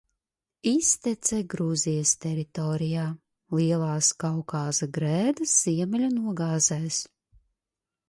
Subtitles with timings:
[0.69, 3.05] Iztece Gruzijas teritorijā,
[3.59, 7.05] Lielās Kaukāza grēdas ziemeļu nogāzēs.